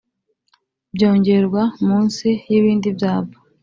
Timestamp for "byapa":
2.97-3.37